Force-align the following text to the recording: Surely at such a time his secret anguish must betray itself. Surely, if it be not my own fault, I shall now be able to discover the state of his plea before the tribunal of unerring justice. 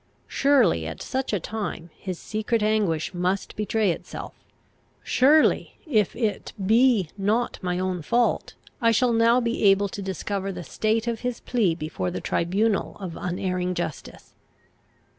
Surely 0.27 0.87
at 0.87 0.99
such 0.99 1.31
a 1.31 1.39
time 1.39 1.91
his 1.95 2.17
secret 2.17 2.63
anguish 2.63 3.13
must 3.13 3.55
betray 3.55 3.91
itself. 3.91 4.33
Surely, 5.03 5.77
if 5.85 6.15
it 6.15 6.53
be 6.65 7.09
not 7.19 7.59
my 7.61 7.77
own 7.77 8.01
fault, 8.01 8.55
I 8.81 8.89
shall 8.89 9.13
now 9.13 9.39
be 9.39 9.61
able 9.65 9.89
to 9.89 10.01
discover 10.01 10.51
the 10.51 10.63
state 10.63 11.05
of 11.05 11.19
his 11.19 11.39
plea 11.39 11.75
before 11.75 12.09
the 12.09 12.19
tribunal 12.19 12.97
of 12.99 13.15
unerring 13.15 13.75
justice. 13.75 14.33